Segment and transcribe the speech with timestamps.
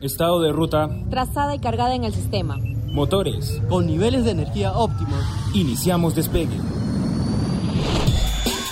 [0.00, 0.90] Estado de ruta.
[1.10, 2.56] Trazada y cargada en el sistema.
[2.86, 3.62] Motores.
[3.68, 5.24] Con niveles de energía óptimos.
[5.54, 6.58] Iniciamos despegue.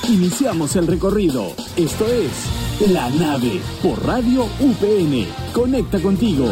[0.09, 1.47] Iniciamos el recorrido.
[1.77, 5.27] Esto es La Nave por Radio UPN.
[5.55, 6.45] Conecta contigo.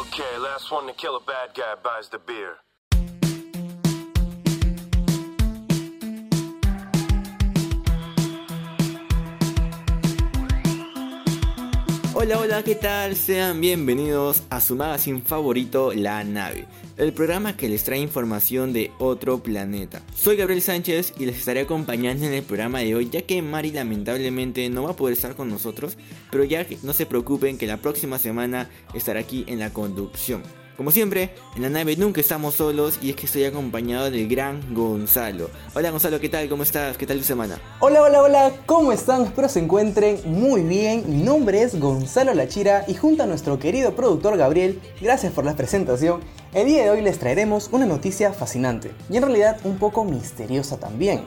[0.00, 2.67] Okay, last one to kill a bad guy buys the beer.
[12.20, 13.14] Hola, hola, ¿qué tal?
[13.14, 16.64] Sean bienvenidos a su magazine favorito, La Nave,
[16.96, 20.02] el programa que les trae información de otro planeta.
[20.16, 23.70] Soy Gabriel Sánchez y les estaré acompañando en el programa de hoy, ya que Mari
[23.70, 25.96] lamentablemente no va a poder estar con nosotros,
[26.32, 30.42] pero ya no se preocupen que la próxima semana estará aquí en la conducción.
[30.78, 34.62] Como siempre, en la nave nunca estamos solos y es que estoy acompañado del gran
[34.72, 35.50] Gonzalo.
[35.74, 36.48] Hola Gonzalo, ¿qué tal?
[36.48, 36.96] ¿Cómo estás?
[36.96, 37.60] ¿Qué tal tu semana?
[37.80, 39.22] Hola, hola, hola, ¿cómo están?
[39.22, 41.02] Espero se encuentren muy bien.
[41.08, 45.56] Mi nombre es Gonzalo Lachira y junto a nuestro querido productor Gabriel, gracias por la
[45.56, 46.20] presentación,
[46.54, 50.78] el día de hoy les traeremos una noticia fascinante y en realidad un poco misteriosa
[50.78, 51.24] también.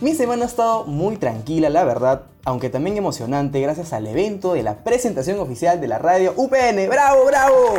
[0.00, 4.62] Mi semana ha estado muy tranquila, la verdad, aunque también emocionante gracias al evento de
[4.62, 6.88] la presentación oficial de la radio UPN.
[6.88, 7.74] ¡Bravo, bravo!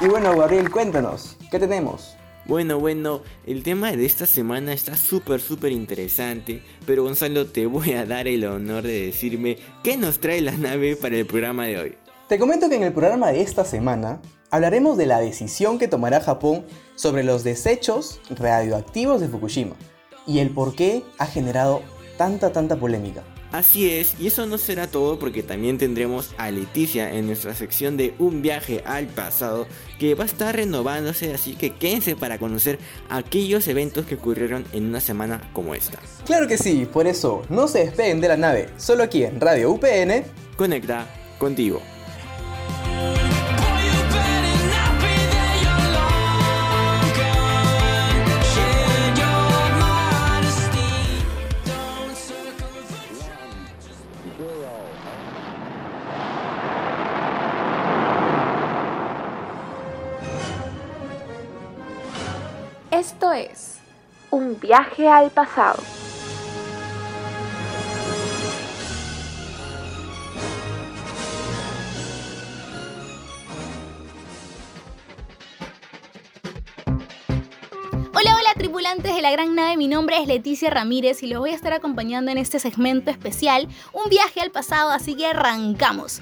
[0.00, 2.16] Y bueno, Gabriel, cuéntanos, ¿qué tenemos?
[2.46, 7.92] Bueno, bueno, el tema de esta semana está súper, súper interesante, pero Gonzalo, te voy
[7.92, 11.78] a dar el honor de decirme qué nos trae la nave para el programa de
[11.78, 11.94] hoy.
[12.28, 16.20] Te comento que en el programa de esta semana hablaremos de la decisión que tomará
[16.20, 16.64] Japón
[16.96, 19.76] sobre los desechos radioactivos de Fukushima
[20.26, 21.82] y el por qué ha generado
[22.18, 23.22] tanta, tanta polémica.
[23.54, 27.96] Así es, y eso no será todo porque también tendremos a Leticia en nuestra sección
[27.96, 29.68] de Un viaje al pasado
[30.00, 34.86] que va a estar renovándose, así que quédense para conocer aquellos eventos que ocurrieron en
[34.86, 36.00] una semana como esta.
[36.26, 39.70] Claro que sí, por eso no se despeguen de la nave, solo aquí en Radio
[39.70, 40.24] UPN.
[40.56, 41.06] Conecta
[41.38, 41.80] contigo.
[64.74, 65.80] Viaje al pasado.
[78.12, 81.50] Hola, hola tripulantes de la gran nave, mi nombre es Leticia Ramírez y los voy
[81.50, 86.20] a estar acompañando en este segmento especial, un viaje al pasado, así que arrancamos.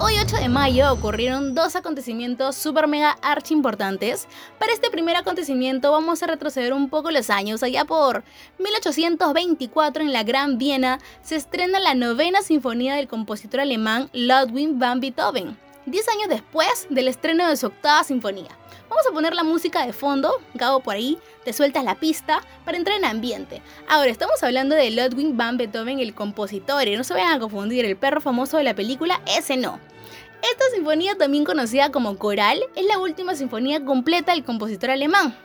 [0.00, 4.28] Hoy 8 de mayo ocurrieron dos acontecimientos super mega archi importantes.
[4.56, 8.22] Para este primer acontecimiento vamos a retroceder un poco los años, allá por
[8.60, 15.00] 1824 en la Gran Viena se estrena la novena sinfonía del compositor alemán Ludwig van
[15.00, 18.56] Beethoven, 10 años después del estreno de su octava sinfonía.
[18.88, 22.78] Vamos a poner la música de fondo, Gabo por ahí, te sueltas la pista para
[22.78, 23.60] entrar en ambiente.
[23.86, 27.84] Ahora, estamos hablando de Ludwig van Beethoven, el compositor, y no se vayan a confundir,
[27.84, 29.78] el perro famoso de la película, ese no.
[30.42, 35.36] Esta sinfonía, también conocida como coral, es la última sinfonía completa del compositor alemán.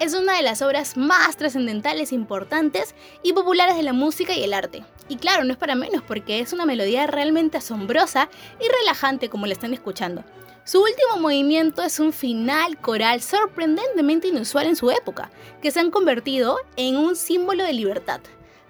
[0.00, 4.54] Es una de las obras más trascendentales, importantes y populares de la música y el
[4.54, 4.82] arte.
[5.08, 9.46] Y claro, no es para menos porque es una melodía realmente asombrosa y relajante como
[9.46, 10.24] la están escuchando.
[10.70, 15.90] Su último movimiento es un final coral sorprendentemente inusual en su época, que se han
[15.90, 18.20] convertido en un símbolo de libertad.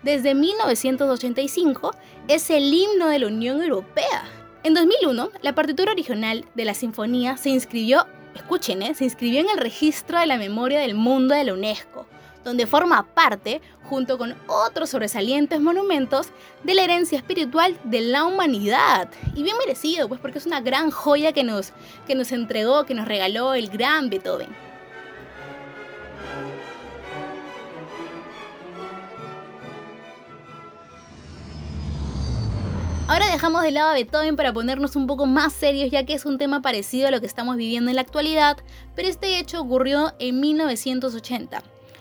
[0.03, 1.95] Desde 1985
[2.27, 4.25] es el himno de la Unión Europea.
[4.63, 8.95] En 2001, la partitura original de la sinfonía se inscribió, escuchen, ¿eh?
[8.95, 12.07] se inscribió en el registro de la memoria del mundo de la UNESCO,
[12.45, 16.29] donde forma parte, junto con otros sobresalientes monumentos,
[16.65, 19.09] de la herencia espiritual de la humanidad.
[19.35, 21.73] Y bien merecido, pues porque es una gran joya que nos,
[22.07, 24.71] que nos entregó, que nos regaló el gran Beethoven.
[33.11, 36.25] Ahora dejamos de lado a Beethoven para ponernos un poco más serios ya que es
[36.25, 38.59] un tema parecido a lo que estamos viviendo en la actualidad,
[38.95, 41.61] pero este hecho ocurrió en 1980.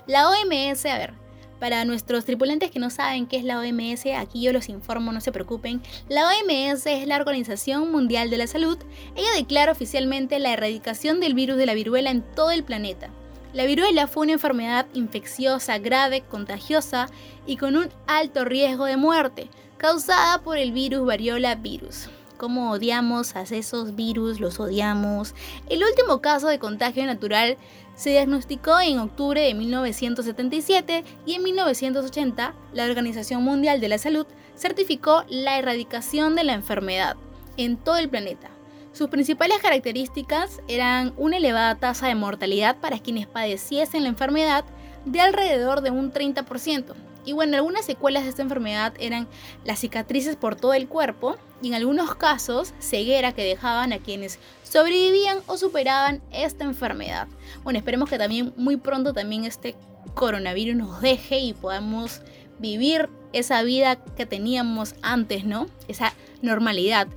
[0.09, 1.13] La OMS, a ver,
[1.59, 5.21] para nuestros tripulantes que no saben qué es la OMS, aquí yo los informo, no
[5.21, 5.83] se preocupen.
[6.07, 8.79] La OMS es la Organización Mundial de la Salud.
[9.15, 13.11] Ella declara oficialmente la erradicación del virus de la viruela en todo el planeta.
[13.53, 17.07] La viruela fue una enfermedad infecciosa grave, contagiosa
[17.45, 19.47] y con un alto riesgo de muerte,
[19.77, 22.09] causada por el virus variola virus.
[22.39, 25.35] Como odiamos a esos virus, los odiamos.
[25.67, 27.57] El último caso de contagio natural
[27.95, 34.25] se diagnosticó en octubre de 1977 y en 1980 la Organización Mundial de la Salud
[34.55, 37.17] certificó la erradicación de la enfermedad.
[37.57, 38.49] en todo el planeta.
[38.93, 44.63] Sus principales características eran una elevada tasa de mortalidad para quienes padeciesen la enfermedad
[45.03, 47.08] de alrededor de un 30%.
[47.25, 49.27] Y bueno, algunas secuelas de esta enfermedad eran
[49.65, 54.39] las cicatrices por todo el cuerpo y en algunos casos ceguera que dejaban a quienes
[54.63, 57.27] sobrevivían o superaban esta enfermedad.
[57.63, 59.75] Bueno, esperemos que también muy pronto también este
[60.13, 62.21] coronavirus nos deje y podamos
[62.59, 65.67] vivir esa vida que teníamos antes, ¿no?
[65.87, 67.07] Esa normalidad.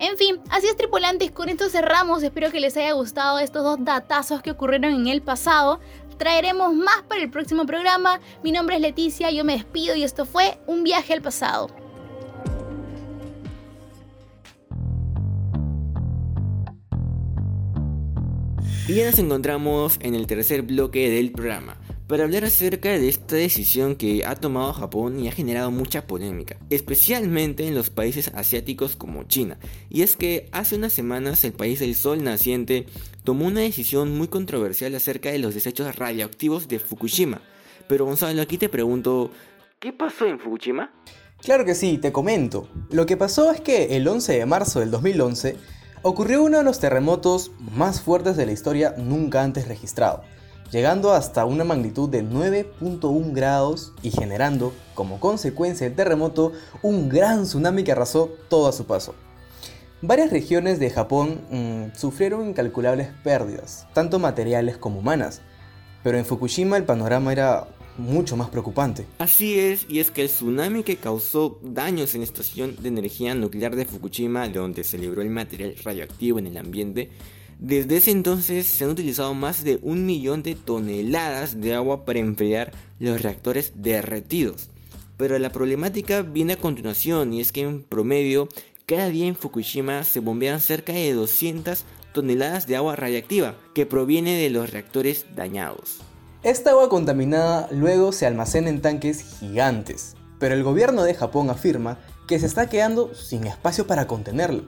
[0.00, 3.84] En fin, así es tripulantes, con esto cerramos, espero que les haya gustado estos dos
[3.84, 5.80] datazos que ocurrieron en el pasado.
[6.18, 8.20] Traeremos más para el próximo programa.
[8.42, 11.70] Mi nombre es Leticia, yo me despido y esto fue un viaje al pasado.
[18.88, 21.77] Y ya nos encontramos en el tercer bloque del programa
[22.08, 26.56] para hablar acerca de esta decisión que ha tomado Japón y ha generado mucha polémica,
[26.70, 29.58] especialmente en los países asiáticos como China.
[29.90, 32.86] Y es que hace unas semanas el país del sol naciente
[33.24, 37.42] tomó una decisión muy controversial acerca de los desechos radioactivos de Fukushima.
[37.88, 39.30] Pero Gonzalo, aquí te pregunto,
[39.78, 40.90] ¿qué pasó en Fukushima?
[41.42, 42.70] Claro que sí, te comento.
[42.90, 45.56] Lo que pasó es que el 11 de marzo del 2011
[46.00, 50.24] ocurrió uno de los terremotos más fuertes de la historia nunca antes registrado
[50.70, 57.44] llegando hasta una magnitud de 9.1 grados y generando, como consecuencia del terremoto, un gran
[57.44, 59.14] tsunami que arrasó todo a su paso.
[60.00, 65.40] Varias regiones de Japón mm, sufrieron incalculables pérdidas, tanto materiales como humanas,
[66.04, 67.66] pero en Fukushima el panorama era
[67.96, 69.06] mucho más preocupante.
[69.18, 73.34] Así es, y es que el tsunami que causó daños en la estación de energía
[73.34, 77.10] nuclear de Fukushima, donde se libró el material radioactivo en el ambiente,
[77.58, 82.20] desde ese entonces se han utilizado más de un millón de toneladas de agua para
[82.20, 84.68] enfriar los reactores derretidos.
[85.16, 88.48] Pero la problemática viene a continuación y es que en promedio
[88.86, 94.38] cada día en Fukushima se bombean cerca de 200 toneladas de agua radiactiva que proviene
[94.38, 95.98] de los reactores dañados.
[96.44, 101.98] Esta agua contaminada luego se almacena en tanques gigantes, pero el gobierno de Japón afirma
[102.28, 104.62] que se está quedando sin espacio para contenerlo.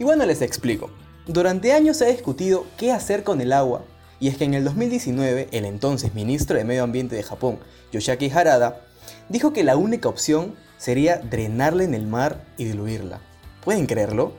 [0.00, 0.90] Y bueno, les explico.
[1.26, 3.84] Durante años se ha discutido qué hacer con el agua,
[4.20, 7.58] y es que en el 2019 el entonces ministro de Medio Ambiente de Japón,
[7.92, 8.82] Yoshiaki Harada,
[9.30, 13.20] dijo que la única opción sería drenarla en el mar y diluirla.
[13.64, 14.34] ¿Pueden creerlo?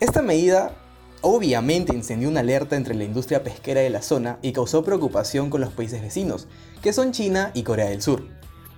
[0.00, 0.76] Esta medida
[1.22, 5.62] obviamente encendió una alerta entre la industria pesquera de la zona y causó preocupación con
[5.62, 6.46] los países vecinos,
[6.82, 8.24] que son China y Corea del Sur.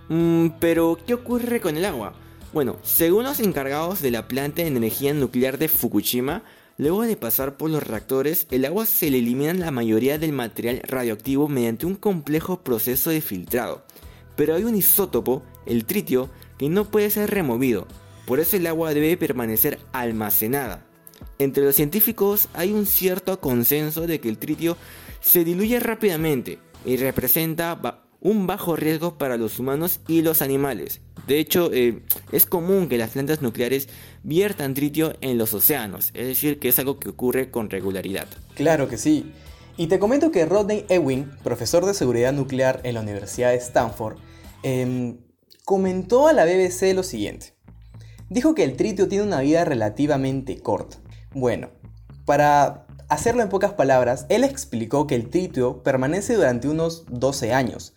[0.09, 2.15] Mm, pero, ¿qué ocurre con el agua?
[2.53, 6.43] Bueno, según los encargados de la planta de energía nuclear de Fukushima,
[6.81, 10.81] Luego de pasar por los reactores, el agua se le elimina la mayoría del material
[10.83, 13.85] radioactivo mediante un complejo proceso de filtrado.
[14.35, 17.87] Pero hay un isótopo, el tritio, que no puede ser removido,
[18.25, 20.87] por eso el agua debe permanecer almacenada.
[21.39, 24.79] Entre los científicos hay un cierto consenso de que el tritio
[25.21, 27.79] se diluye rápidamente y representa
[28.23, 31.03] un bajo riesgo para los humanos y los animales.
[31.31, 33.89] De hecho, eh, es común que las plantas nucleares
[34.25, 38.27] viertan tritio en los océanos, es decir, que es algo que ocurre con regularidad.
[38.57, 39.33] Claro que sí.
[39.77, 44.17] Y te comento que Rodney Ewing, profesor de seguridad nuclear en la Universidad de Stanford,
[44.65, 45.19] em,
[45.65, 47.55] comentó a la BBC lo siguiente.
[48.29, 50.97] Dijo que el tritio tiene una vida relativamente corta.
[51.33, 51.71] Bueno,
[52.25, 57.95] para hacerlo en pocas palabras, él explicó que el tritio permanece durante unos 12 años,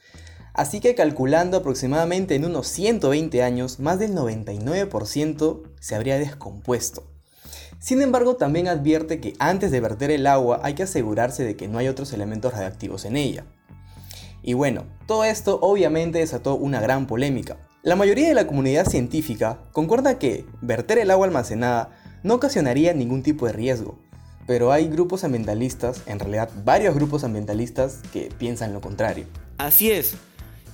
[0.53, 7.03] Así que calculando aproximadamente en unos 120 años, más del 99% se habría descompuesto.
[7.79, 11.67] Sin embargo, también advierte que antes de verter el agua hay que asegurarse de que
[11.67, 13.45] no hay otros elementos radiactivos en ella.
[14.43, 17.57] Y bueno, todo esto obviamente desató una gran polémica.
[17.81, 21.89] La mayoría de la comunidad científica concuerda que verter el agua almacenada
[22.21, 23.97] no ocasionaría ningún tipo de riesgo,
[24.45, 29.25] pero hay grupos ambientalistas, en realidad varios grupos ambientalistas, que piensan lo contrario.
[29.57, 30.15] Así es,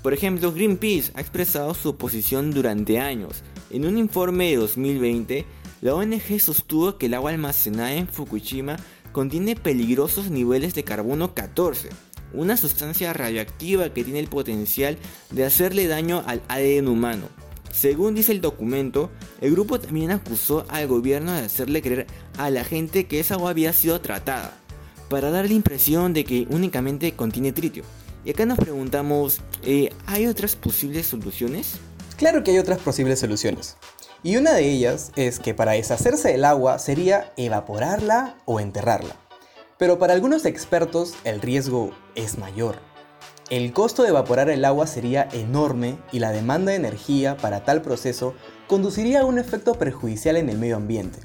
[0.01, 3.43] por ejemplo, Greenpeace ha expresado su posición durante años.
[3.69, 5.45] En un informe de 2020,
[5.81, 8.77] la ONG sostuvo que el agua almacenada en Fukushima
[9.11, 11.89] contiene peligrosos niveles de carbono 14,
[12.33, 14.97] una sustancia radioactiva que tiene el potencial
[15.31, 17.27] de hacerle daño al ADN humano.
[17.73, 22.63] Según dice el documento, el grupo también acusó al gobierno de hacerle creer a la
[22.63, 24.57] gente que esa agua había sido tratada,
[25.09, 27.83] para dar la impresión de que únicamente contiene tritio.
[28.25, 31.75] Y acá nos preguntamos, eh, ¿hay otras posibles soluciones?
[32.17, 33.77] Claro que hay otras posibles soluciones.
[34.23, 39.15] Y una de ellas es que para deshacerse del agua sería evaporarla o enterrarla.
[39.77, 42.75] Pero para algunos expertos el riesgo es mayor.
[43.49, 47.81] El costo de evaporar el agua sería enorme y la demanda de energía para tal
[47.81, 48.35] proceso
[48.67, 51.19] conduciría a un efecto perjudicial en el medio ambiente.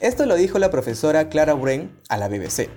[0.00, 2.70] Esto lo dijo la profesora Clara Wren a la BBC.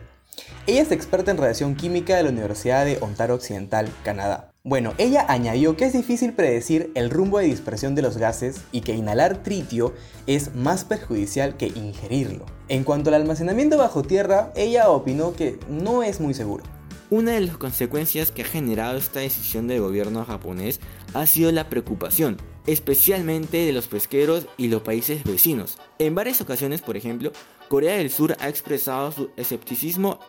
[0.68, 4.54] Ella es experta en radiación química de la Universidad de Ontario Occidental, Canadá.
[4.64, 8.82] Bueno, ella añadió que es difícil predecir el rumbo de dispersión de los gases y
[8.82, 9.94] que inhalar tritio
[10.28, 12.46] es más perjudicial que ingerirlo.
[12.70, 16.64] En cuanto al almacenamiento bajo tierra, ella opinó que no es muy seguro.
[17.10, 20.80] Una de las consecuencias que ha generado esta decisión del gobierno japonés
[21.14, 25.78] ha sido la preocupación, especialmente de los pesqueros y los países vecinos.
[26.00, 27.34] En varias ocasiones, por ejemplo,
[27.72, 30.20] Corea del Sur ha expresado su escepticismo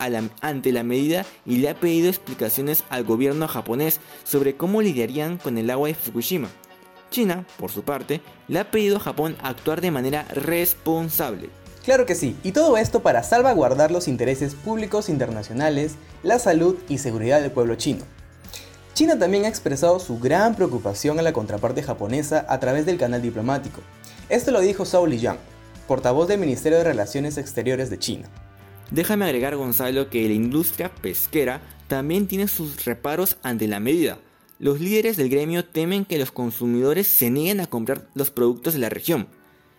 [0.40, 5.58] ante la medida y le ha pedido explicaciones al gobierno japonés sobre cómo lidiarían con
[5.58, 6.48] el agua de Fukushima.
[7.10, 11.50] China, por su parte, le ha pedido a Japón actuar de manera responsable.
[11.84, 16.98] Claro que sí, y todo esto para salvaguardar los intereses públicos internacionales, la salud y
[16.98, 18.04] seguridad del pueblo chino.
[18.94, 23.20] China también ha expresado su gran preocupación a la contraparte japonesa a través del canal
[23.20, 23.80] diplomático.
[24.28, 25.38] Esto lo dijo Zhao Lijiang,
[25.86, 28.28] portavoz del Ministerio de Relaciones Exteriores de China.
[28.90, 34.18] Déjame agregar, Gonzalo, que la industria pesquera también tiene sus reparos ante la medida.
[34.58, 38.80] Los líderes del gremio temen que los consumidores se nieguen a comprar los productos de
[38.80, 39.28] la región.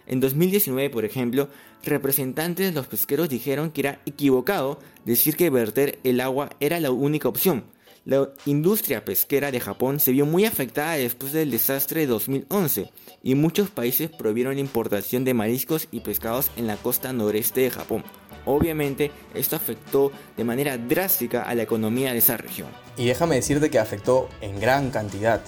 [0.08, 1.48] En 2019, por ejemplo,
[1.84, 6.92] representantes de los pesqueros dijeron que era equivocado decir que verter el agua era la
[6.92, 7.64] única opción.
[8.06, 12.92] La industria pesquera de Japón se vio muy afectada después del desastre de 2011
[13.24, 17.72] y muchos países prohibieron la importación de mariscos y pescados en la costa noreste de
[17.72, 18.04] Japón.
[18.46, 22.68] Obviamente, esto afectó de manera drástica a la economía de esa región.
[22.98, 25.40] Y déjame decirte que afectó en gran cantidad.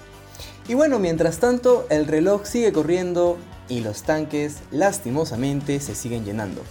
[0.70, 6.62] Y bueno, mientras tanto, el reloj sigue corriendo y los tanques lastimosamente se siguen llenando.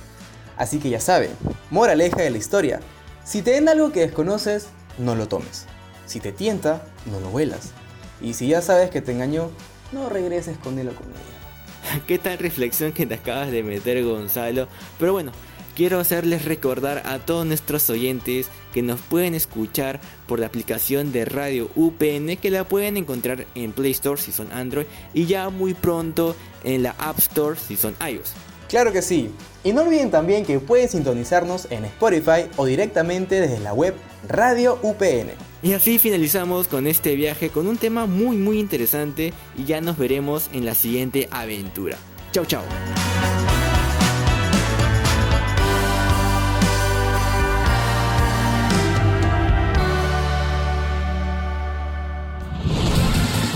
[0.56, 1.32] Así que ya saben,
[1.70, 2.80] moraleja de la historia,
[3.22, 5.66] si te den algo que desconoces, no lo tomes.
[6.06, 7.72] Si te tienta, no lo vuelas.
[8.20, 9.50] Y si ya sabes que te engañó,
[9.92, 12.02] no regreses con él o con ella.
[12.06, 14.68] ¿Qué tal reflexión que te acabas de meter Gonzalo?
[14.98, 15.32] Pero bueno,
[15.74, 21.24] quiero hacerles recordar a todos nuestros oyentes que nos pueden escuchar por la aplicación de
[21.24, 25.74] Radio UPN que la pueden encontrar en Play Store si son Android y ya muy
[25.74, 28.32] pronto en la App Store si son iOS.
[28.68, 29.30] Claro que sí.
[29.62, 33.94] Y no olviden también que pueden sintonizarnos en Spotify o directamente desde la web
[34.28, 35.53] Radio UPN.
[35.64, 39.96] Y así finalizamos con este viaje con un tema muy muy interesante y ya nos
[39.96, 41.96] veremos en la siguiente aventura.
[42.32, 42.62] Chau chau.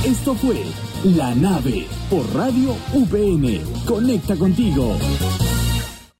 [0.02, 0.62] Esto fue
[1.04, 3.84] La Nave por Radio UPN.
[3.84, 4.96] Conecta contigo.